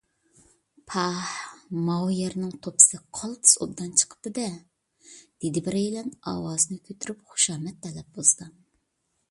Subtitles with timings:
[0.91, 1.33] پاھ،
[1.89, 4.47] ماۋۇ يەرنىڭ توپىسى قالتىس ئوبدان چىقىپتۇ- دە!_
[5.45, 8.53] دېدى بىرەيلەن ئاۋازىنى كۈتۈرۈپ خۇشامەت تەلەپپۇزىدا.